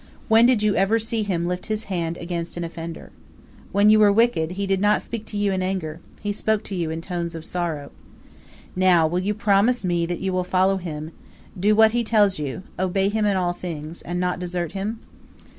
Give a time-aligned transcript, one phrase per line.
[0.29, 3.11] When did you ever see him lift his hand against an offender?
[3.71, 6.75] When you were wicked, he did not speak to you in anger he spoke to
[6.75, 7.91] you in tones of sorrow.
[8.75, 11.11] Now, will you promise me that you will follow him
[11.55, 15.01] do what he tells you, obey him in all things, and not desert him?"